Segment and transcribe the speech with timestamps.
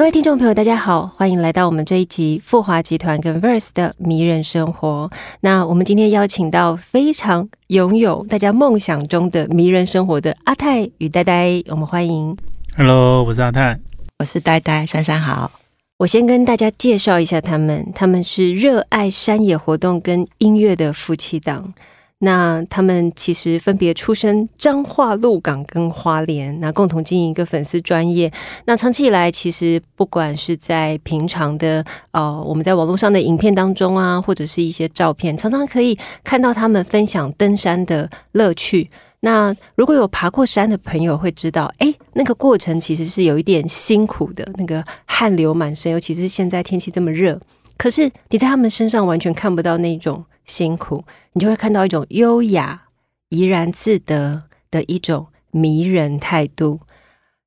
[0.00, 5.10] 各位听众朋友，大家好，欢迎来到我们这一集富华集团跟 Verse 的迷人生活。
[5.40, 12.34] 那我们今天邀请到非常拥有大家梦想中的迷人生活的阿泰与呆呆，我们欢迎。
[12.78, 13.78] Hello，我是阿泰。
[14.20, 15.52] 我是呆呆，珊珊好。
[15.98, 21.74] 我先跟大家介绍一下他们，他们是热爱山野活动跟音乐的夫妻档。
[22.22, 28.30] 那他们其实分别出身彰化、鹿港跟花莲，那共同经营一个粉丝专业。
[28.66, 38.90] 那长期以来，其实不管是在平常的呃我们在网络上的影片当中啊，或者是一些照片，常常可以看到他们分享登山的乐趣。
[39.20, 47.40] 那如果有爬过山的朋友会知道，哎，那个过程其实是有一点辛苦的，那个汗流满身，尤其是现在天气这么热。
[47.76, 52.82] 可是你在他们身上完全看不到那种辛苦，你就会看到一种优雅、
[53.28, 56.80] 怡然自得的一种迷人态度。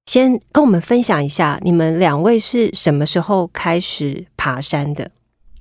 [0.05, 5.11] 先跟我们分享一下，你们两位是什么时候开始爬山的？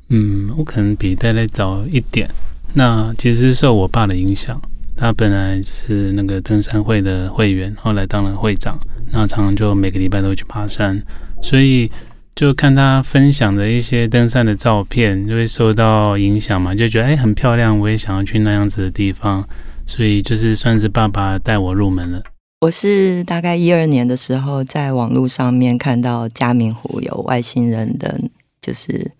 [0.08, 2.28] 嗯，我可能比戴戴早一点。
[2.74, 4.60] 那其实受我爸的影响，
[4.96, 8.78] 他本来是那个登山会的会员，后来当了会长，
[9.10, 11.00] 那常常就每个礼拜都会去爬山，
[11.40, 11.90] 所以
[12.34, 19.44] 就看他分享的一些登山的照片，就会受到影响嘛，就觉得哎很漂亮，我也想要去那样子的地方，
[19.86, 22.22] 所以就是算是爸爸带我入门了。
[22.60, 28.20] 我是大概一二年的时候，在网络上面看到嘉明湖有外星人的，
[28.60, 29.10] 就是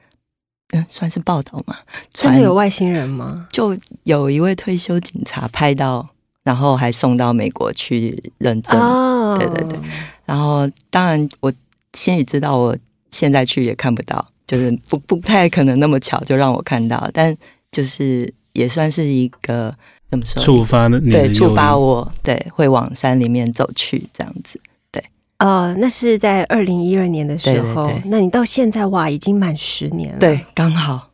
[0.73, 1.77] 嗯，算是报道嘛。
[2.13, 3.49] 真的有外星人吗？
[3.51, 6.09] 就有一位退休警察拍到，
[6.45, 8.79] 然后还送到美国去认证。
[8.81, 9.79] 哦，对对对。
[10.25, 11.53] 然后当然我
[11.93, 12.77] 心里知道，我
[13.13, 17.33] 现在去也看不到，就是不不太可能那么巧就让我看到，但
[17.71, 19.73] 就是也算是一个。
[20.11, 20.43] 怎么说？
[20.43, 24.61] 触发的对，触发我对会往山里面走去这样子。
[24.91, 25.03] 对，
[25.39, 27.87] 呃，那是在二零一二年的时候。
[27.87, 30.19] 对对对那你到现在哇，已经满十年了。
[30.19, 31.09] 对，刚好。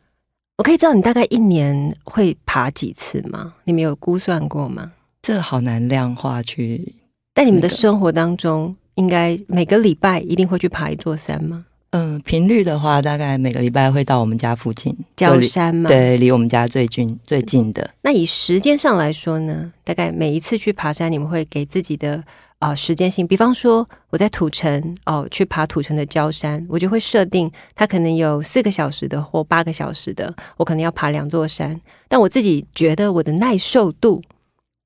[0.57, 3.53] 我可以知道你大概一年会爬几次吗？
[3.63, 4.91] 你们有估算过吗？
[5.21, 6.95] 这好难量化去。
[7.35, 11.67] 在你们的生活当中，应该每个礼拜一定会去爬一座山吗？
[11.91, 17.89] 嗯，频率的话，大概每个礼拜会到我们家附近焦山嘛，对，离我们家最近最近的。
[18.01, 22.23] 那以时间上来说呢，大概每一次去爬山，你们会给自己的
[22.59, 34.21] 啊、呃、时间性，比方说我在土城哦去爬土城的焦山，我就会设定它可能有四个小时的或八个小时的，我可能要爬两座山，但我自己觉得我的耐受度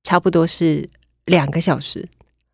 [0.03, 0.89] 差不多是
[1.25, 2.07] 两个小时。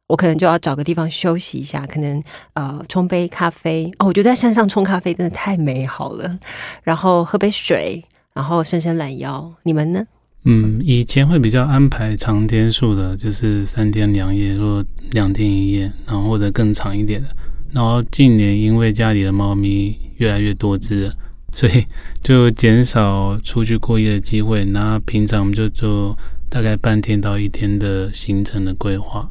[0.09, 2.21] 我可能就要找个地方休息一下，可能
[2.53, 6.39] 呃冲杯咖啡哦，我觉得在山上冲咖啡真的太美好了。
[6.83, 8.03] 然后喝杯水，
[8.33, 9.53] 然后伸伸懒腰。
[9.63, 10.03] 你们呢？
[10.45, 17.27] 嗯，以前会比较安排长天数的，就是三天两夜或两天一夜，然后或者更长一点的。
[17.71, 21.11] 然后近年因为家里的猫咪越来越多只，
[21.53, 21.85] 所以
[22.19, 24.65] 就减少出去过夜的机会。
[24.65, 26.17] 那平常我们就做
[26.49, 29.29] 大概半天到一天的行程的规划。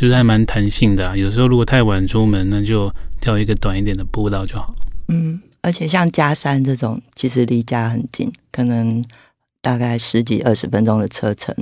[0.00, 2.90] 就是还蛮弹性的、啊，有时候如果太晚出门，那就
[3.20, 4.74] 挑一个短一点的步道就好。
[5.08, 9.04] 嗯，而且像嘉山这种，其实离家很近，可能
[9.60, 11.54] 大概十几二十分钟的车程，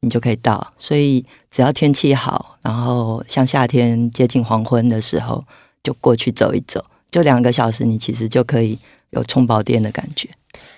[0.00, 0.70] 你就可以到。
[0.78, 5.44] 所以只要天气好，然后像夏天接近黄昏的时候，
[5.82, 8.78] 就过去走一走，就两个小时，你其实就可以
[9.10, 10.30] 有充饱电的感觉。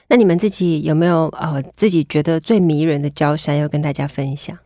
[0.09, 4.59] 那你们自己有没有呃自己觉得最迷人的焦山要跟大家分享？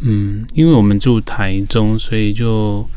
[0.00, 2.88] 嗯，因为我们住台中，所以就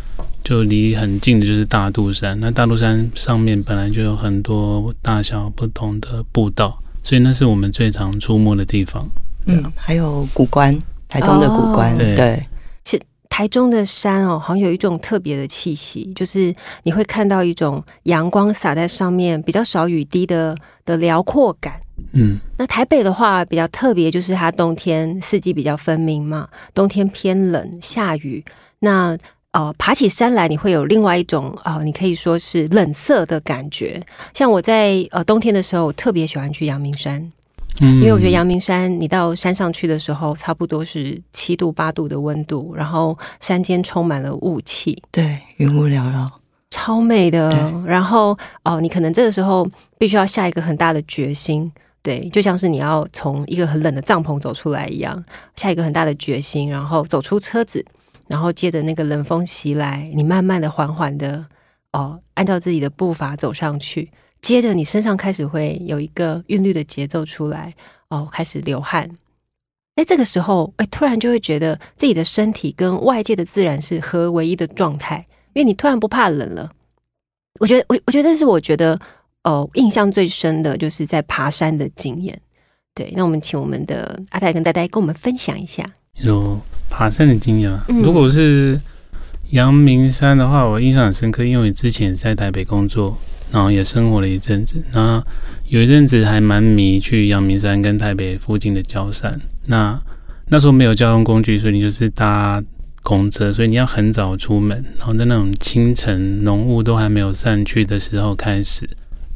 [0.44, 2.40] 就离很近的就是大肚山。
[2.40, 9.10] 那大肚山上面本来就有很多大小不同的步道，所以那是我们最常出没的地方。
[9.48, 10.72] 嗯，还有古关，
[11.10, 12.16] 台中的古关，哦、对。
[12.16, 12.42] 对
[12.84, 16.54] 其实台中的山哦，好像有一种特别的气息，就是
[16.84, 20.56] 你会看到一种阳光洒在上面，比较少雨滴的
[20.86, 21.82] 的辽阔感。
[22.14, 28.44] 嗯，那台北的话比较特别，就是它冬天四季比较分明嘛，冬天偏冷下雨。
[28.80, 29.18] 那
[29.52, 34.02] 呃，爬起山来你会有另外一种呃，你可以说是冷色的感觉。
[34.34, 37.32] 像我在呃冬天的时候，我特别喜欢去阳明山。
[37.80, 46.30] 嗯因为我觉得阳明山，你到山上去的时候，差不多是七度八度的温度，然后山间充满了雾气，对，云雾缭绕，
[46.70, 47.50] 超美的。
[47.86, 49.66] 然后哦，你可能这个时候
[49.98, 51.72] 必须要下一个很大的决心，
[52.04, 55.24] 对，就像是你要从一个很冷的帐篷走出来一样，
[55.56, 57.86] 下一个很大的决心，然后走出车子，
[58.28, 61.46] 然后接着那个冷风袭来，你慢慢的、缓缓的
[61.94, 64.12] 哦，按照自己的步伐走上去，
[64.42, 67.74] 接着你身上开始会有一个韵律的节奏出来，
[68.10, 69.18] 哦，开始流汗。
[69.96, 76.72] 哎，这个时候，哎，突然就会觉得自己的身体跟外界的自然是合为一的状态，因为你突然不怕冷了。
[77.60, 78.98] 我觉得，我我觉得是我觉得，
[79.44, 82.40] 哦，印象最深的就是在爬山的经验。
[82.94, 85.84] 对，那我们请我们的阿泰跟呆呆跟我们分享一下
[86.22, 86.60] 有
[86.90, 87.86] 爬山的经验吗？
[87.88, 88.80] 如果是
[89.52, 93.18] 阳明山的话，我印象很深刻，因为之前在台北工作。
[93.54, 95.22] 然后也生活了一阵子，那
[95.68, 99.38] 有一阵子还蛮迷去阳明山跟台北附近的郊山。
[99.66, 100.02] 那
[100.48, 102.64] 那时候没有交通工具，所以你就是搭
[103.04, 108.90] 公车，所以你要很早出门，然后在那种清晨浓雾都还没有散去的时候开始，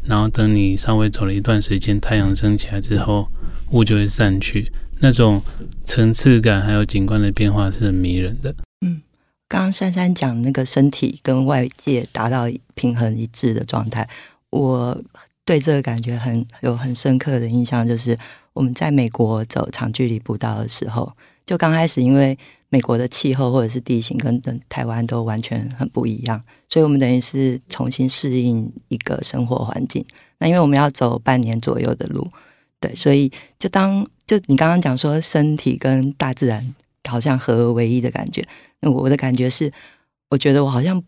[0.08, 3.28] 然后等你稍微走了一段时间，太阳升起来之后，
[3.72, 5.42] 雾就会散去，那种
[5.84, 8.56] 层次感还有景观的变化是很迷人的。
[8.82, 9.02] 嗯
[9.48, 14.10] 刚刚珊珊讲那个身体跟外界达到平衡一致的状态，
[14.50, 15.00] 我
[15.46, 18.18] 对这个感觉很有很深刻的印象，就是
[18.54, 21.12] 我们在美国走长距离步道的时候，
[21.46, 22.38] 就刚开始因为
[22.76, 30.06] 美国的气候或者是地形跟跟台湾都完全很不一样，所以我们等于是重新适应一个生活环境。
[30.40, 32.28] 那因为我们要走半年左右的路，
[32.82, 36.76] 对，所以就当就你刚刚讲说身体跟大自然
[37.08, 38.46] 好像合而为一的感觉。
[38.82, 39.72] 那我的感觉是，
[40.32, 41.02] 我觉得我好像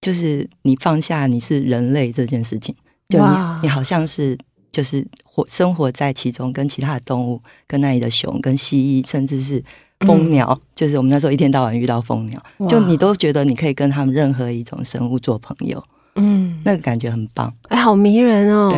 [0.00, 2.74] 就是你放下你是人类这件事情，
[3.08, 3.32] 就你
[3.62, 4.36] 你好像是
[4.72, 9.62] 就是活生活在其中，跟其他的动物，跟那里的熊、跟蜥蜴，甚至是
[10.00, 15.82] 蜂鸟，就是我们那时候一天到晚遇到蜂鸟，就你都觉得你可以跟他们任何一种生物做朋友，
[16.16, 18.72] 嗯，那个感觉很棒，哎，好迷人哦。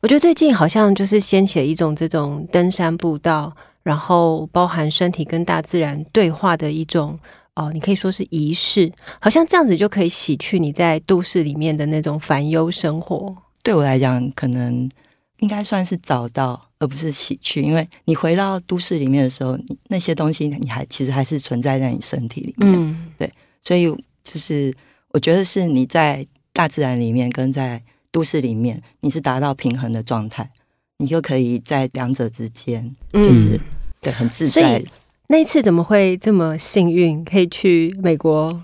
[0.00, 7.18] 我觉得最近好像就是掀起了一种这种登山步道，然后包含身体跟大自然对话的一种。
[7.56, 8.90] 哦，你可以说是仪式，
[9.20, 13.32] 好像这样子就可以洗去你在都市里面的那种烦忧生活。
[13.62, 14.90] 对我来讲，可能
[15.38, 17.62] 应该算是找到，而不是喜去。
[17.62, 19.58] 因为你回到都市里面的时候，
[19.88, 22.72] 那些东西你还其实还是存在在你身体里面。
[22.74, 23.30] 嗯，对，
[23.62, 23.84] 所以
[24.22, 24.74] 就是
[25.08, 30.50] 我觉得是你在大自然里面跟在都市里面，你是达到平衡的状态，
[30.98, 33.58] 你就可以在两者之间，就是
[34.00, 34.84] 对很自在。
[35.28, 38.62] 那一次怎么会这么幸运，可以去美国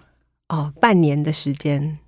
[0.49, 0.73] 哦？
[0.79, 1.99] 半年的时间，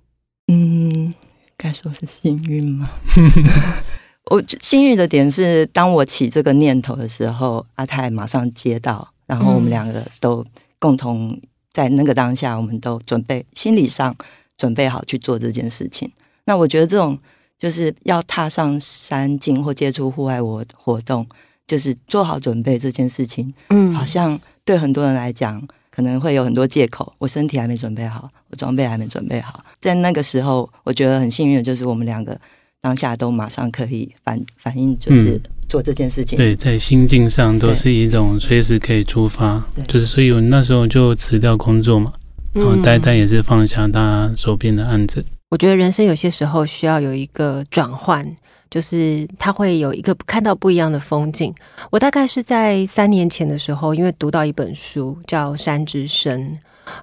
[0.47, 1.13] 嗯，
[1.57, 2.87] 该说是幸运吗？
[4.31, 10.45] 我幸运的点是，当我起这个念头的时候，阿泰马上接到，然后我们两个都
[10.79, 11.39] 共同
[11.71, 14.15] 在那个当下，我们都准备心理上
[14.57, 16.11] 准备好去做这件事情。
[16.45, 17.17] 那我觉得这种
[17.57, 21.27] 就是要踏上山径或接触户外活活动。
[21.65, 27.13] 就是做好准备这件事情，嗯，好像对很多人来讲，可能会有很多借口。
[27.17, 29.63] 我身体还没准备好，我装备还没准备好。
[29.79, 32.37] 在那个时候，我觉得很幸运的就是我们两个
[32.83, 36.37] 当下都马上可以反反应，就是做这件事情。
[36.37, 39.65] 对，在心境上都是一种随时可以出发。
[39.87, 42.11] 就是，所以我那时候就辞掉工作嘛，
[42.51, 45.25] 然后呆呆也是放下他手边的案子。
[45.49, 48.35] 我觉得人生有些时候需要有一个转换。
[48.69, 51.53] 就是他会有一个看到不一样的风景。
[51.91, 56.41] 我大概是在三年前的时候，因为读到一本书叫《山之声》，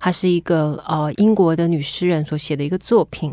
[0.00, 3.33] 它是一个呃英国的女诗人所写的一个作品。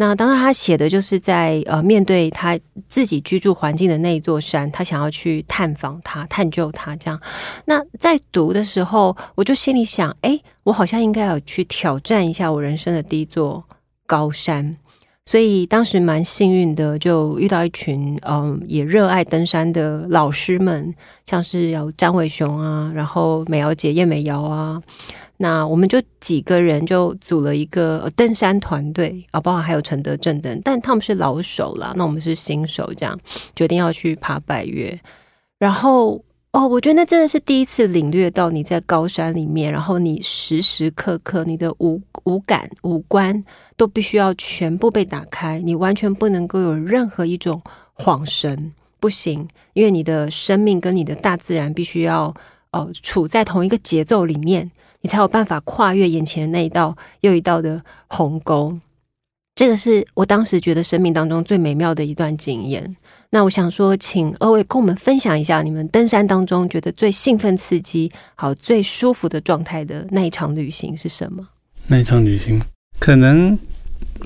[0.00, 6.94] 那当然，他写的就是在呃面对他自己居住环境的那一座山，他想要去探访他、探究他。
[6.94, 7.20] 这样，
[7.64, 13.64] 那在读的时候，我就心里想：哎，我好像应该要去挑战一下我人生的第一座
[14.06, 14.76] 高山。
[15.24, 20.94] 所以当时蛮幸运的，就遇到一群嗯也热爱登山的老师们，
[21.26, 24.80] 像是有张伟雄啊，然后美瑶姐叶美瑶啊，
[25.38, 33.18] 那我们就几个人就组了一个登山团队啊，包括还有陈德正等，但他们是老手了，那我们是新手，这样
[33.56, 35.00] 决定要去爬百越，
[35.58, 36.22] 然后。
[36.50, 43.44] 哦，我觉得那真的是第一次领略到你在高山里面，然后你时时刻刻你的五五感五官
[43.76, 47.60] 都必须要全部被打开，你完全不能够有任何一种
[47.98, 52.34] 恍神，不行，因为你的生命跟你的大自然必须要
[52.70, 54.70] 呃处在同一个节奏里面，
[55.02, 58.78] 你才有办法跨越眼前那一道又一道的鸿沟。
[59.54, 62.96] 这个是我当时觉得生命当中最美妙的一段经验。
[63.30, 71.46] 那我想说，请二位跟我们分享一下，你们登山当中觉得最兴奋、刺激、好最舒服的状态的那一场旅行是什么？
[71.88, 72.62] 那一场旅行，
[72.98, 73.58] 可能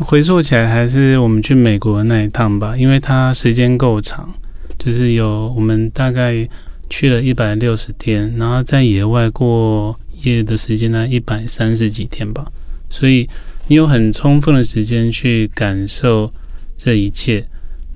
[0.01, 4.31] 回溯起来，还是我们去美国的那一趟吧，因为它时间够长，
[4.79, 6.49] 就是有我们大概
[6.89, 12.51] 去了一百六十天，然后在野外过夜的时间呢一百三十几天吧，
[12.89, 13.29] 所以
[13.69, 16.33] 你有很充分的时间去感受
[16.77, 17.47] 这一切。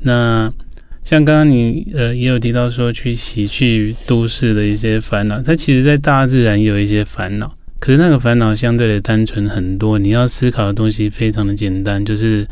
[0.00, 0.52] 那
[1.04, 7.56] 像刚刚你呃也有提到说去洗去都市的一些烦恼，它其实在大自然有一些烦恼。
[7.78, 12.47] 可是那个烦恼相对的单纯很多，你要思考的东西非常的简单，就是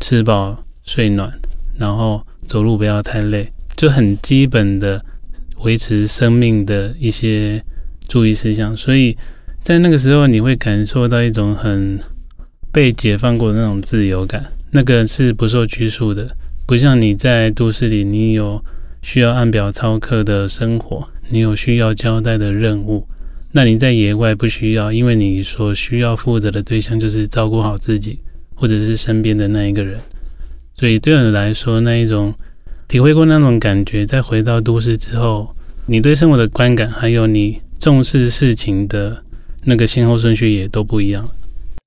[0.00, 1.30] 吃饱睡暖，
[1.78, 5.04] 然后走路不要太累，就很基本的
[5.64, 7.62] 维持生命的一些
[8.08, 8.76] 注意事项。
[8.76, 9.16] 所以
[9.62, 11.98] 在那个时候，你会感受到一种很
[12.72, 16.36] 被解放过的那种自由感，那个是不受拘束的，
[16.66, 18.62] 不像你在都市里，你有
[19.02, 23.06] 需要按表操课的生活，你有需要交代的任务。
[23.52, 28.18] 那你在野外不需要，因为你所需要负责的对象就是照顾好自己，
[28.54, 29.98] 或者是身边的那一个人。
[30.74, 32.34] 所以对我来说，那一种
[32.86, 39.22] 体会过那种感觉，在回到都市之后，你对生活的观感，还有你重视事情的
[39.64, 41.28] 那个先后顺序也都不一样。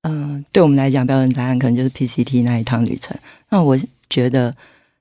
[0.02, 3.16] 嗯，对我们来讲，标准答案可能就是 PCT 那一趟旅程。
[3.50, 3.78] 那我
[4.08, 4.54] 觉得，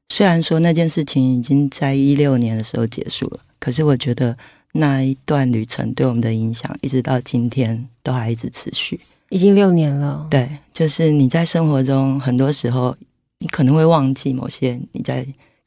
[0.10, 4.38] 虽然说那件事情已经在一六年的时候结束了，可是我觉得。
[4.74, 10.28] 那一段旅程对我们的影响，一直到今天都还一直持续，已经六年了。
[10.30, 12.96] 对，就是你在生活中很多时候，
[13.40, 15.24] 你可能会忘记某些你在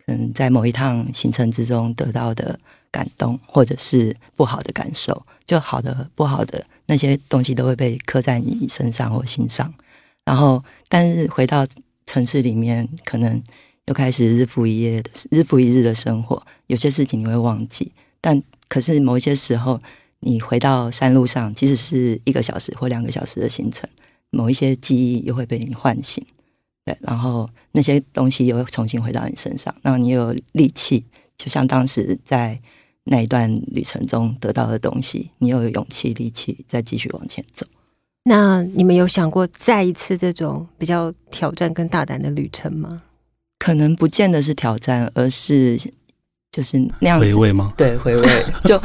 [0.06, 2.56] 可能在某一趟行程之中得到的
[2.92, 9.74] 感动，或者是不好的感受，就好的不好的那些东西都会被刻在你身上或心上。
[10.24, 11.66] 然后，但是回到
[12.06, 13.42] 城市里面，可能
[13.86, 18.40] 又开始日复一夜的日复一日的生活，有些事情你会忘记，但。
[18.68, 19.78] 可是某一些时候，
[20.20, 23.86] 你回到山路上，即使是一个小时或两个小时的行程，
[24.30, 26.24] 某一些记忆又会被你唤醒，
[26.86, 31.04] 对，然后那些东西又重新回到你身上，然后你有力气，
[31.36, 32.58] 就像当时在
[33.04, 37.66] 那一段旅程中得到的东西，你又有勇气、力气再继续往前走。
[38.24, 43.02] 那你们有想过再一次这种比较挑战跟大胆的旅程吗？
[43.58, 45.80] 可能不见得是挑战，而是。
[46.54, 47.72] 就是那样子，回味吗？
[47.78, 48.44] 对，回味。
[48.66, 48.78] 就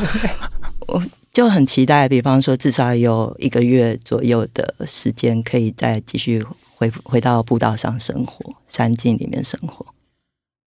[0.88, 6.42] 我就很期待，比方说，至少有一个月左右的时间，可以再继续
[6.76, 9.86] 回回到步道上生活，山境里面生活。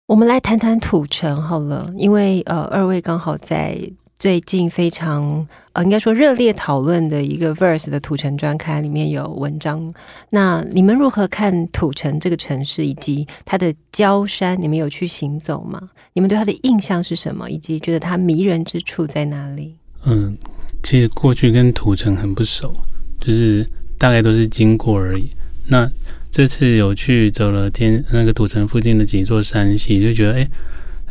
[0.10, 3.80] 我们来谈谈土城好了，因为呃，二位刚好在。
[4.18, 9.94] 最近非常呃，应该说热烈讨论的一个 Verse 的土城专刊里面有文章。
[10.32, 14.62] 那你们如何看土城这个城市以及它的焦山？
[14.62, 15.80] 你们有去行走吗？
[16.12, 17.50] 你们对它的印象是什么？
[17.50, 19.76] 以及觉得它迷人之处在哪里？
[20.04, 20.36] 嗯，
[20.84, 22.74] 其实过去跟土城很不熟，
[23.22, 23.66] 就是
[23.98, 25.32] 大概都是经过而已。
[25.66, 25.90] 那
[26.32, 30.48] 这次有去走了天那个土城附近的几座山系，就觉得哎。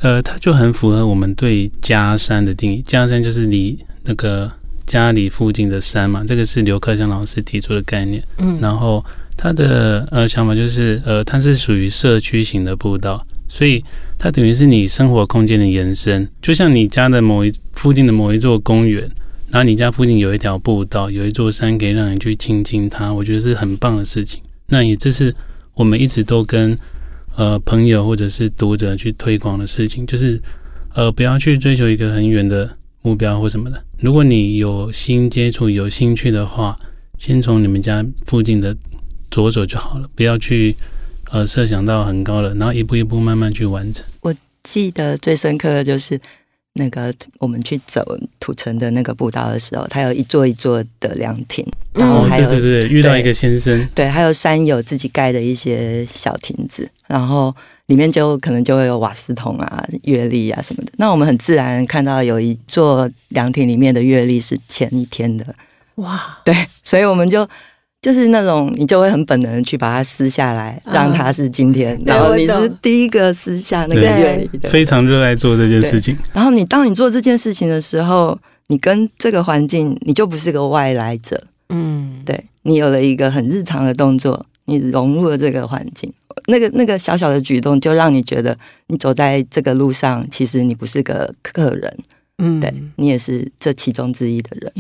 [0.01, 2.81] 呃，它就很符合我们对家山的定义。
[2.83, 4.49] 家山就是离那个
[4.87, 8.23] 家里附近的山嘛，这个是刘克襄老师提出的概念。
[8.37, 9.05] 嗯，然后
[9.37, 13.85] 他的呃想法就是，呃，它是属于社区型的步道，所以
[14.17, 16.29] 它等于是你生活空间的延伸。
[16.41, 19.03] 就像你家的某一附近的某一座公园，
[19.49, 24.41] 然后你家附近有一条步道，有一座山可以让你去亲近它，我觉得是很棒的事情。
[24.69, 25.35] 那也这是
[25.75, 26.79] 我们一直都跟。
[27.37, 30.43] 呃，朋友或者是读者去推广的事情，就是
[30.93, 32.69] 呃，不要去追求一个很远的
[33.01, 33.81] 目标或什么的。
[34.01, 36.77] 如果你有心接触、有兴趣的话，
[37.17, 38.77] 先从你们家附近的
[39.31, 40.75] 着手就好了，不要去
[41.31, 44.05] 呃设想到很高了，然后一步一步慢慢去完成。
[44.23, 44.35] 我
[44.65, 46.21] 记得最深刻的就是。
[46.79, 48.03] 那个我们去走
[48.41, 57.55] 土城的那个步道的时候，它有一座一座的凉亭，然后还有对对对，遇到一个先生，对，还有山友自己盖的一些小亭子，然后
[57.87, 60.93] 里面就可能就会有瓦斯桶啊、月历啊什么的。
[60.97, 65.55] 那我们很自然看到有一座凉亭里面的月历是前一天的，
[65.97, 67.47] 哇，对，所以我们就。
[68.00, 76.17] 就是那种你就会很本能去把它撕下来，让它是今天，然后你是第一个撕下那个愿意的，非常热爱做这件事情。
[76.33, 78.38] 然后你当你做这件事情的时候，
[78.69, 86.12] 你跟这个环境，你就不是个外来者，嗯，对你有了一个很日常的动作，你融入了这个环境，
[86.47, 91.99] 那个那个小小的举动，就让你觉得你走在这个路上，其实你不是个客人，
[92.38, 94.73] 嗯，对你也是这其中之一的人。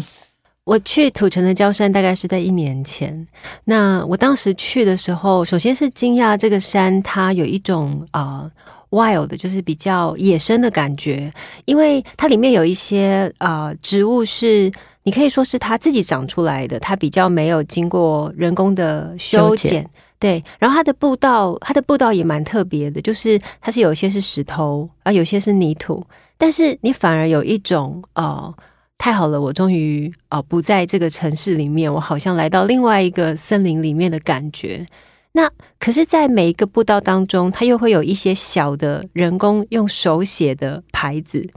[0.68, 3.26] 我去土城的焦山大概是在一年前。
[3.64, 8.50] 那我当时去的时候，首先是惊讶这个山它有一种啊
[8.90, 11.32] wild 就是比较野生的感觉，
[11.64, 14.70] 因为它里面有一些啊植物是
[15.04, 19.90] 你可以说是它自己长出来的，它比较没有经过人工的修修剪剪。
[20.18, 26.04] 对，然后它的步道，它的步道也蛮特别的，就是它是有些是石头，啊，有些是泥土，
[26.36, 28.52] 但是你反而有一种哦，
[28.98, 34.86] 太好了，我终于哦不在这个城市里面，我好像来到另外一个森林里面的感觉。
[35.32, 41.48] 那可是，在每一个步道当中，它又会有一些小的人工用手写的牌子，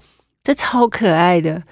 [0.43, 1.63] 这超可爱的。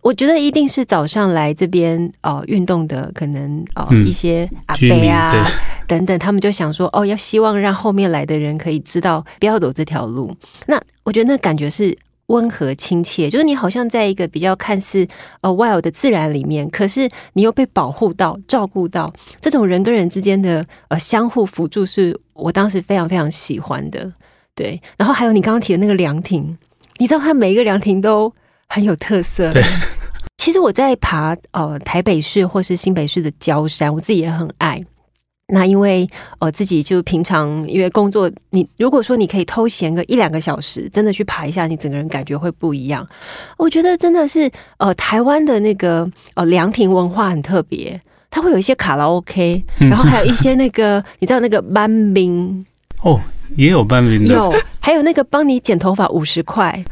[0.00, 5.46] 我觉得一定是早上来这边哦运动的，可能哦、嗯一些阿伯啊
[5.86, 10.34] 等等，他们就想说哦，要希望让后面来的人可以知道不要走这条路。
[10.66, 11.94] 那我觉得那感觉是
[12.26, 15.06] 温和亲切，就是你好像在一个比较看似
[15.42, 24.12] 呃 wild 的自然里面，可是你又被保护到、照顾到，这种人跟人之间的呃相互辅助，是我当时非常非常喜欢的。
[24.54, 26.56] 对，然后还有你刚刚提的那个凉亭，
[26.98, 28.32] 你知道它每一个凉亭都
[28.68, 29.52] 很有特色。
[29.52, 29.62] 对，
[30.38, 34.80] 其实我在爬呃台北市或是新北市的郊山，我自己也很爱。
[35.54, 36.08] 那因为
[36.40, 43.06] 呃自己就平常因为工作，你如果说你可以偷闲个一两个小时，真的去爬一下，你整个人感觉会不一样。
[43.56, 49.88] 我觉得真的是呃台湾的那个呃凉亭文化很特别，它会有一些卡拉 OK，嗯。
[49.88, 52.66] 然后还有一些那个 你知道那个班兵？
[53.02, 53.20] 哦，
[53.54, 56.84] 也有半冰的，有，还有那个帮你剪头发五十块，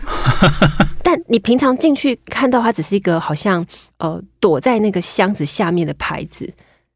[1.02, 3.64] 但你平常进去看到它只是一个好像
[3.98, 6.48] 呃躲在那个箱子下面的牌子，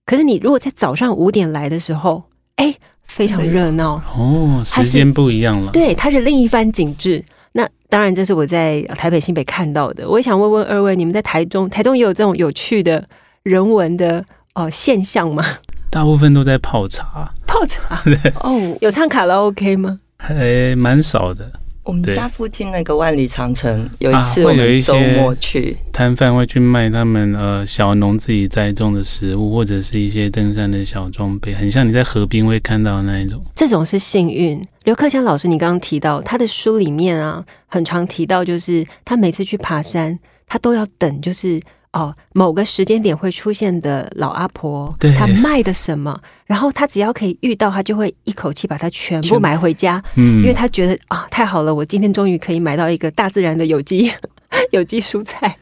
[0.06, 2.22] 可是你如果在早上五点来的时候，
[2.54, 2.72] 哎，
[3.02, 5.72] 非常热闹，哦，时间不一样了。
[5.72, 7.22] 对，它是另一番景致。
[7.52, 10.08] 那当然，这是我在台北、新北看到的。
[10.08, 13.04] 我也想问问二位，你们在台中，台中也有这种有趣的
[13.42, 15.44] 人文的呃现象吗？
[15.90, 18.00] 大部分都在泡茶，泡茶
[18.48, 19.98] 哦，有唱卡拉 OK 吗？
[20.18, 21.50] 还蛮少的。
[21.86, 33.40] 我们家附近那个万里长城，有一啊次我会有一些们周末去，摊贩会去卖他们呃小农自己栽种的食物，或者是一些登山的小装备，很像你在河边会看到的那一种。
[33.54, 34.60] 这种是幸运。
[34.82, 41.60] 刘克强老师，你刚刚提到他的书里面啊，很常提到，就是他每次去爬山，他都要等，就是
[41.96, 54.12] 哦某个时间点会出现的老阿婆对，他卖的什么，然后她只要可以遇到，她就会一口气把它全部买回家，嗯，因为她觉得啊太好了，我今天终于可以买到一个大自然的有机
[54.72, 55.56] 有机蔬菜。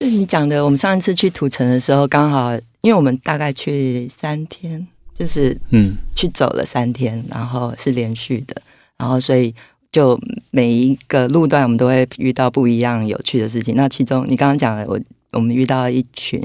[0.00, 8.60] 是你讲的，我们上一次去土城的时候，刚好因为我们大概去三天，就是嗯去走了三天，然后是连续的，
[8.98, 9.54] 然后所以
[9.92, 10.18] 就
[10.50, 13.74] 每一个路段我们都会遇到不一样有趣的事情。
[13.76, 14.98] 那其中你刚刚讲的，我
[15.34, 16.42] 我们遇到一群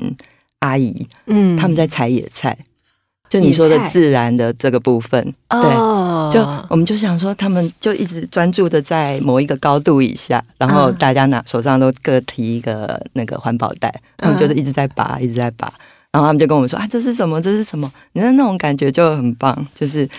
[0.60, 2.58] 阿姨，嗯他们在采野菜，
[3.30, 15.72] 就你说的自然的这个部分，对，就我们就想说，他们就一直专注的在某一个高度以下，然后嗯大家拿手上都各提一个那个环保袋，他们就是一直在拔，一直在拔，
[16.12, 17.40] 然后他们就跟我们说啊，这是什么？
[17.42, 17.92] 这是什么？
[18.14, 20.10] 你看那种感觉就很棒，就是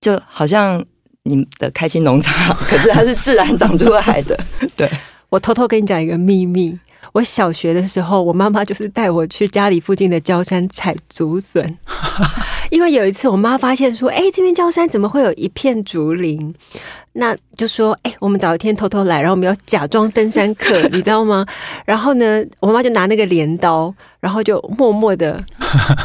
[0.00, 0.84] 就好像
[1.22, 4.38] 你的开心农场，可是它是自然长出来的，
[4.76, 4.90] 对，
[5.28, 6.78] 我偷偷跟你讲一个秘密。
[7.12, 11.78] 我小学的时候，我妈妈就是带我去家里附近的焦山采竹笋，
[12.70, 16.54] 因为有一次我妈发现说：“哎、这边焦山怎么会有一片竹林？”
[17.14, 21.44] 那就说：“哎、我们找一天偷偷来，然后我们要假装登山客， 你知道吗？”
[21.84, 25.42] 然后呢，我妈就拿那个镰刀，然后就默默的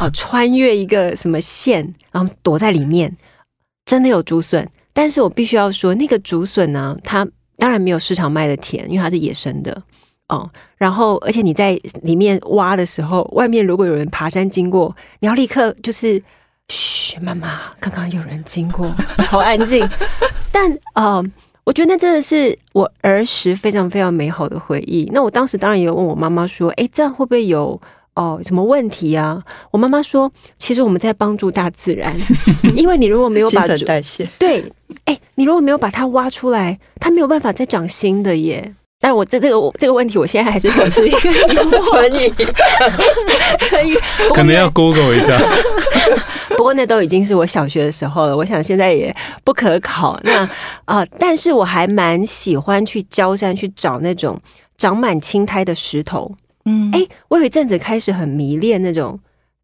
[0.00, 3.14] 啊 穿越一个什么线，然后躲在里面，
[3.84, 4.68] 真的有竹笋。
[4.92, 7.26] 但是我必须要说，那个竹笋呢，它
[7.58, 9.82] 当然没有市场卖的甜，因为它是野生的
[10.28, 10.48] 哦。
[10.76, 16.22] 然后，而且你在里面挖的时候，外面如果有人爬山经过，你要立刻就是
[16.68, 18.92] 嘘，妈妈，刚刚有人经过，
[19.24, 19.88] 超安静。
[20.50, 21.24] 但呃，
[21.64, 25.08] 我觉得那真的是我儿时非常非常美好的回忆。
[25.12, 27.80] 那我当时当然也有问我妈妈说，哎，这样会不会有？
[28.16, 29.42] 哦，什么问题啊？
[29.72, 32.14] 我妈妈说，其实我们在帮助大自然，
[32.76, 34.24] 因为你如果没有新把代谢。
[34.38, 34.64] 对，
[35.06, 38.72] 哎、你如果没有把它挖出来，它没有办法再长新的耶。
[39.00, 41.18] 但我这这个我这个问题，我现在还是保持一个
[41.82, 42.28] 存疑。
[42.30, 45.38] 不过那可能要 Google 一下。
[46.56, 50.18] 不过那都已经是我小学的时候了，我想现在也不可考。
[50.22, 50.42] 那
[50.84, 54.40] 啊、呃但是我还蛮喜欢去焦山去找那种
[54.78, 56.32] 长满青苔的石头。
[56.64, 59.18] 嗯，哎、我有一阵子开始很迷恋那种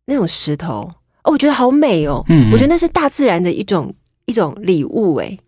[0.07, 0.81] 那种石头，
[1.23, 2.23] 哦，我觉得好美哦。
[2.29, 3.95] 嗯，我觉得那是大自然的一种
[4.27, 5.39] 一种礼物，哎，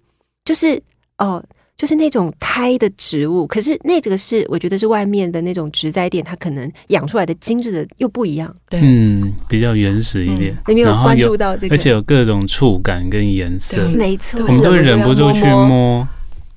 [0.45, 0.81] 就是
[1.19, 1.43] 哦、
[1.79, 8.55] 就是那种胎的植物，可是那个是我觉得是外面的那种植栽店，它可能养出来的精致的又不一样。
[8.69, 11.75] 对，嗯比较原始一点，你没有关注到这个？
[11.75, 16.07] 而且有各种触感跟颜色，没错，我们都会忍不住去摸。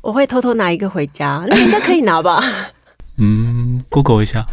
[0.02, 2.44] 我会偷偷拿一个回家， 那应该可以拿吧？
[3.18, 4.46] 嗯，Google 一下。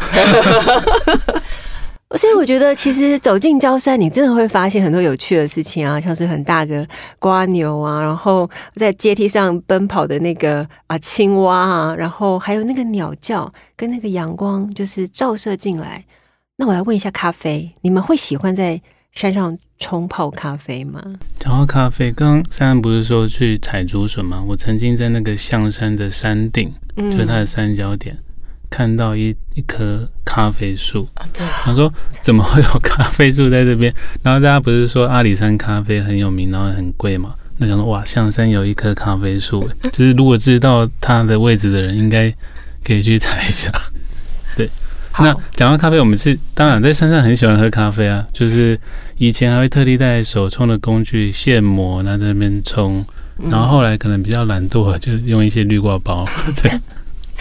[2.17, 6.87] 所以我觉得，其实走进焦山，你真的会发现很多有趣的事情啊，像是很大个
[7.19, 16.05] 瓜牛啊，然后在阶梯上奔跑的那个啊青蛙啊，然后还有那个鸟叫跟那个阳光就是照射进来。
[16.57, 18.81] 那我来问一下，咖啡，你们会喜欢在
[19.13, 21.01] 山上冲泡咖啡吗？
[21.39, 24.45] 讲到咖啡，刚刚珊珊不是说去采竹笋吗？
[24.47, 28.17] 我曾经在那个象山的山顶，就是它的三角点。
[28.71, 31.93] 看到一一棵咖啡树，啊、对他说
[32.23, 33.93] 怎么会有咖啡树在这边？
[34.25, 37.35] 然后大家不是说阿里山咖啡很有名，然后很贵嘛？
[37.59, 42.33] 那想说哇，象山有一棵咖啡树，就是如果知道它的位置的人，应该
[42.83, 43.71] 可以去采一下。
[44.57, 44.67] 对，
[45.19, 48.79] 那讲到咖啡，我们是当然在山上很喜欢喝咖啡啊，就是
[49.19, 53.05] 以前还会特地带手冲的工具现磨，然后在那边冲，
[53.51, 56.27] 然后后来可能比较懒惰，就用一些绿挂包，
[56.63, 56.73] 对。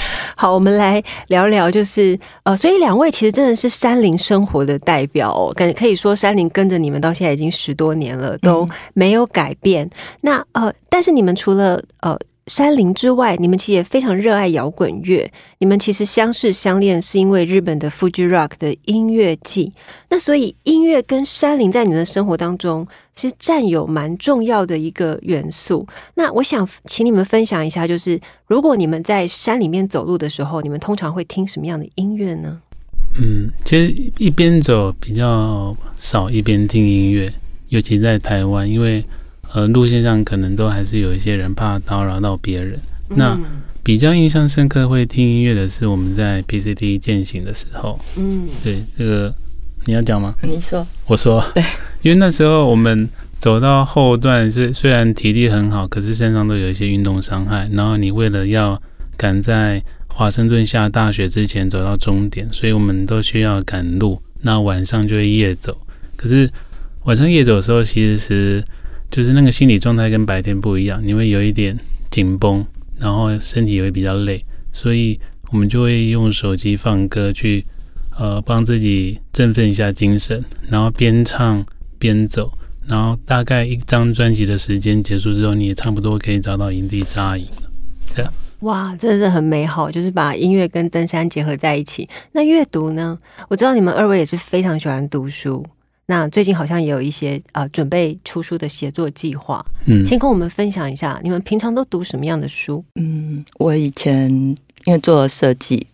[0.36, 9.90] 好，我们来聊聊，就是呃，所以两位其实真的是山林生活的代表哦，感可以说山林跟着你们到现在已经十多年了，都没有改变。
[10.22, 12.18] 那呃，但是你们除了呃。
[12.48, 15.32] 山林之外，你们其实也非常热爱摇滚乐。
[15.60, 19.72] 你们其实相识相恋是因为日本的 Fuji Rock 的音乐季。
[20.10, 25.88] 那所以音乐跟山林在你们的生活当中是占有蛮重要的一个元素。
[26.16, 32.60] 那我想请你们分享一下，就是如果你们在山里面走路的时候，你们通常会听什么样的音乐呢？
[33.22, 37.32] 嗯，其实一边走比较少，一边听音乐，
[37.70, 39.06] 尤其在台湾，因为。
[39.54, 42.80] 呃，路线上可能都还是有一些人怕打扰到别人。
[43.10, 43.38] 那
[43.84, 48.00] 比较印象深刻会听音乐的是我们在 PCT 践行的时候。
[48.16, 49.34] 嗯，对，这个
[49.86, 50.34] 你要讲吗？
[50.44, 51.44] 你说，我说。
[51.54, 51.62] 对，
[52.02, 53.10] 因为那时候我们
[53.40, 57.68] 走到后段是虽然体力很好，可是身上都有一些运动伤害。
[57.74, 58.82] 然后你为了要
[59.18, 64.22] 赶在华盛顿下大雪之前走到终点，所以我们都需要赶路。
[64.44, 65.78] 那晚上就会夜走。
[66.16, 66.50] 可是
[67.04, 68.64] 晚上夜走的时候，其实是。
[69.12, 71.78] 就是那个心理状态跟白天不一样，你会有一点
[72.10, 72.65] 紧绷，
[72.97, 75.19] 然后身体也会比较累，所以
[75.52, 77.65] 我们就会用手机放歌去，
[78.17, 81.63] 呃，帮自己振奋一下精神，然后边唱
[82.00, 82.54] 边走，
[82.88, 87.69] 然后大概一张专辑的时间结束之后，你也差不多可以找到营地扎营了。
[88.15, 92.08] 对啊，哇，真的是很美好，就是把音乐跟登山结合在一起。
[92.32, 93.19] 那阅读呢？
[93.50, 95.65] 我知道你们二位也是非常喜欢读书。
[96.08, 102.84] 那最近好像也有一些呃准备出书的写作计划，嗯，先跟我们分享一下，你们平常都读什么样的书？
[102.96, 104.30] 嗯，我以前
[104.86, 105.88] 因为做设计，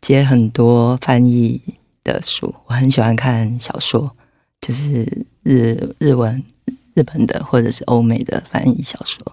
[0.00, 1.60] 接很多翻译
[2.02, 4.10] 的书，我很喜欢看小说，
[4.60, 6.42] 就是日日文、
[6.94, 9.24] 日本的或者是欧美的翻译小说。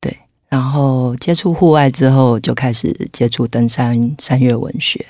[0.00, 0.16] 对，
[0.48, 5.04] 然后接触户外之后，就开始接触登山、山岳文学。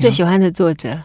[0.00, 1.00] 最喜欢的作者？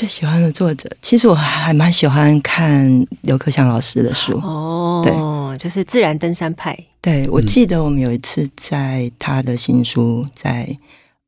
[0.00, 5.02] 最喜欢的作者，其实我还蛮喜欢看刘克祥老师的书哦。
[5.04, 6.74] 对，就是自然登山派。
[7.02, 10.74] 对，我记得我们有一次在他的新书在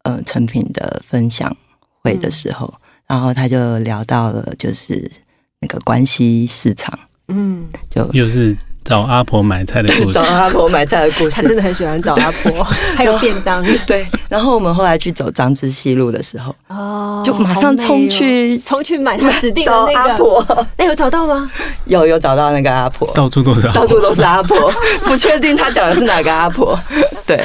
[0.04, 1.54] 呃成品的分享
[2.02, 2.72] 会的时候，
[3.06, 5.12] 然后他就聊到了就是
[5.60, 8.56] 那个关西市场，嗯，就又是。
[8.84, 12.64] 找阿婆买菜的故事， 找阿婆买菜的故事，他真的很喜欢找阿婆，
[12.96, 13.64] 还有便当。
[13.86, 20.66] 对，然后我们后来去走张之西路的时候，哦，就马上冲去冲去买他指定的那个阿婆。
[20.76, 21.50] 那有找到吗？
[21.86, 24.72] 有有找到那个阿婆，到处都是，到处都是阿婆，
[25.04, 26.78] 不确定他讲的是哪个阿婆。
[27.26, 27.40] 对，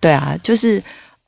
[0.00, 0.82] 对啊，就是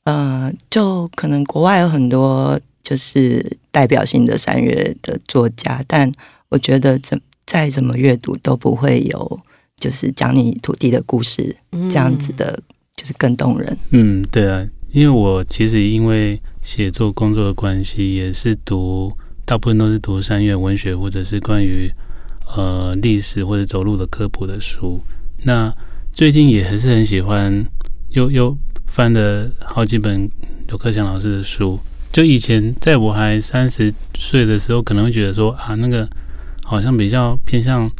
[0.04, 6.10] 呃，就可能国外有很多就是代表性的三月的作家，但
[6.48, 7.20] 我觉得怎。
[7.48, 9.40] 再怎么阅读都不会有，
[9.80, 11.56] 就是讲你土地的故事
[11.88, 12.60] 这样子的，
[12.94, 13.78] 就是更动人。
[13.90, 19.10] 嗯，对啊，因为我其实因为写作工作的关系，也是读
[19.46, 21.90] 大部分都是读三月文学或者是关于
[22.54, 25.00] 呃历史或者走路的科普的书。
[25.44, 25.74] 那
[26.12, 27.64] 最近也还是很喜欢，
[28.10, 28.54] 又又
[28.86, 30.30] 翻了好几本
[30.66, 31.80] 刘克强老师的书。
[32.12, 36.06] 就以前在我还三十岁的时候，可能会觉得说啊那个。
[36.68, 37.90] 好像比较偏向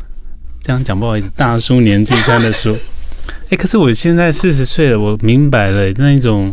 [0.63, 2.77] 这样讲，不好意思，大叔年纪看的书。
[3.49, 6.53] 哎，可是我现在四十岁了，我明白了那一种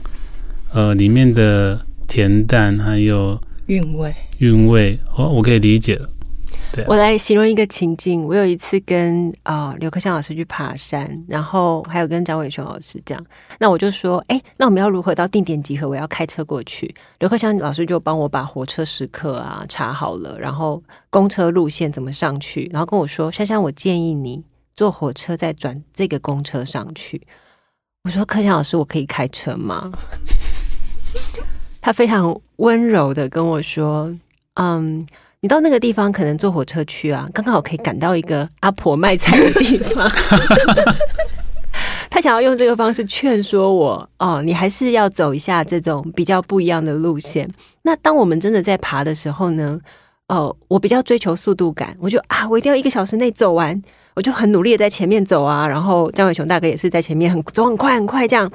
[0.72, 6.10] 呃里面的恬淡还有韵味，韵味，哦我可以理解了。
[6.88, 13.26] 我来形容一个情境，我有一次跟啊刘克强老师去爬山，然后还有跟张伟雄老师这样，
[13.60, 15.88] 那我就说，哎，那我们要如何到定点集合？
[15.88, 16.94] 我要开车过去。
[17.20, 24.44] 刘克强老师就帮我把火车时刻啊查好了，然后公车路线怎么上去，然后跟我说，珊珊，我建议你
[24.76, 27.22] 坐火车再转这个公车上去。
[28.04, 29.92] 我说，克强老师，我可以开车吗？
[31.82, 34.14] 他非常温柔的跟我说，
[34.56, 35.06] 嗯。
[35.46, 40.10] 你到那个地方可能坐火车去啊，刚刚好可以赶到一个阿婆卖菜的地方。
[42.10, 47.48] 他想要用这个方式劝说我哦，你还是要走一下这种比较不一样的路线。
[47.84, 49.80] 那当我们真的在爬的时候呢？
[50.30, 53.80] 哦，我比较追求速度感，我就啊，我一定要一个小时内走完，
[54.16, 55.68] 我就很努力的在前面走啊。
[55.68, 58.52] 然后张伟雄大哥也是在前面很走很快很快这样。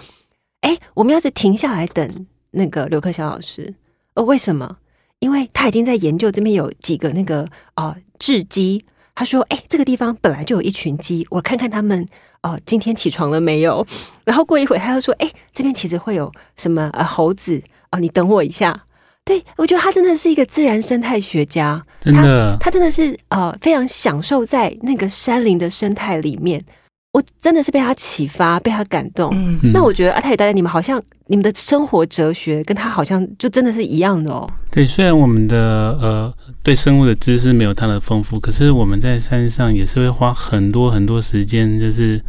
[0.62, 3.76] 哎，我们要是停下来等那个刘克祥老师，
[4.14, 4.78] 呃，为什么？
[5.20, 8.84] 因为他已经在研究这边有几个那个哦雉鸡。
[9.14, 12.06] 他说：“哎，这个地方本来就有一群鸡，我看看他们
[12.42, 13.86] 哦，今天起床了没有？”
[14.24, 18.84] 然后过一会他又说：“哎，这边其实会有什么呃猴子哦，你等我一下。”
[19.22, 26.64] 对，我觉得他真的是一个自然生态学家，真的，他真的是呃非常享受在那个山林的生态里面。
[27.12, 29.30] 我真的是被他启发，被他感动。
[29.34, 34.48] 嗯，那我觉得阿泰大家，你们好像你们的生活哲学跟他好像就真的是一样的哦。
[34.70, 35.56] 对，虽然我们的
[36.00, 42.22] 呃对生物的知识没有他的丰富，可是我们在山上也是会花很多很多时间，就是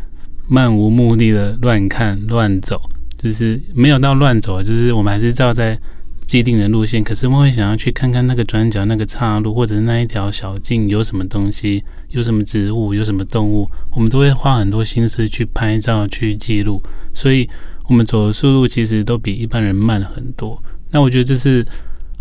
[0.50, 2.82] 漫无目的的乱看乱走，
[3.18, 5.80] 就是没有到乱走，就是我们还是照在。
[6.28, 16.82] 既定的路线，可是我会想要去看看那个转角、那个岔路，或者是那一条小径有什么东西，有什么植物，有什么动物，我们都会花很多心思去拍照、去记录。
[17.14, 17.50] 所以，
[17.90, 20.62] 我们走的速度其实都比一般人慢很多。
[20.90, 21.66] 那我觉得这是，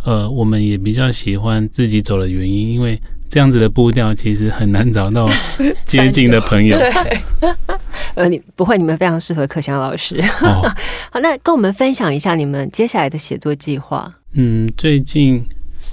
[0.05, 3.01] 呃，我们也比较喜欢自己走的原因，因为。
[3.31, 5.31] 这样子的步调其实很难找到
[5.87, 6.77] 接近的朋友。
[8.17, 10.21] 呃，你不会，你们非常适合可香老师。
[10.27, 14.13] 好，那跟我们分享一下你们接下来的写作计划。
[14.33, 15.45] 嗯，最近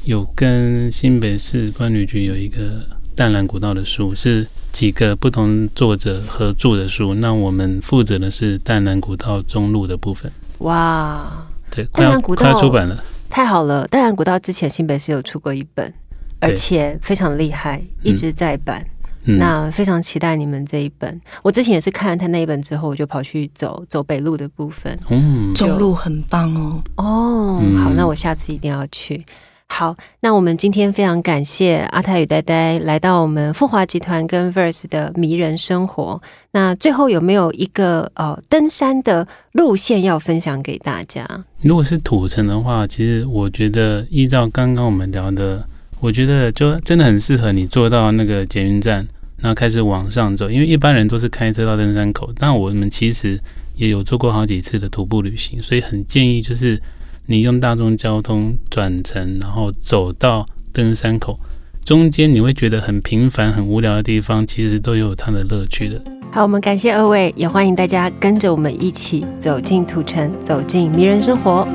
[0.03, 2.81] 有跟新北市关旅局有一个
[3.15, 7.13] 淡蓝古道的书，是几个不同作者合著的书。
[7.13, 10.31] 那我们负责的是淡蓝古道中路的部分。
[10.59, 13.87] 哇，对，淡蓝古道快要出版了，太好了！
[13.87, 15.93] 淡蓝古道之前新北市有出过一本。
[16.39, 18.85] 而且非常厉害，一直在版。
[19.29, 21.19] 那非常期待你们这一本。
[21.43, 24.97] 我之前也是看了他那一本之后，我就跑去走走北路的部分。
[25.09, 26.81] 嗯，走路很棒哦。
[26.95, 29.25] 哦，好，那我下次一定要去。
[29.67, 36.21] 好，那我们今天非常感谢阿泰与呆呆来到我们富华集团跟 Verse 的迷人生活。
[36.51, 41.27] 那最后有没有一个呃登山的路线要分享给大家？
[41.59, 45.67] 如果是土城的话，其实我觉得依照刚刚我们聊的。
[45.99, 49.07] 我觉得就真的很适合你坐到那个捷运站，
[49.37, 50.49] 然后开始往上走。
[50.49, 53.39] 因为一般人都是开车到登山口，但我们其实
[53.75, 56.79] 也有做过好几次的徒步旅行，所以很建议就是
[57.25, 61.39] 你用大众交通转乘，然后走到登山口。
[61.83, 65.99] 中间你会觉得很平凡、很无聊的地方，其实都有它的乐趣的。
[66.31, 71.67] 好，我们感谢二位，也欢迎大家跟着我们一起走进土城，走进迷人生活。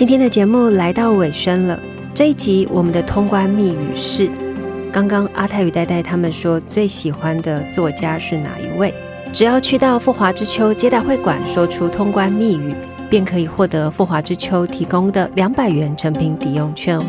[0.00, 1.78] 今天的节目来到尾声了。
[2.14, 4.30] 这一集我们的通关密语是：
[4.90, 8.94] 刚刚阿泰与呆呆他们说最喜欢的作家是哪一位？
[9.30, 12.74] 只要去到富华之秋接待会馆，说出通关密语，
[13.10, 17.04] 便可以获得富华之秋提供的两百元成品抵用券哦。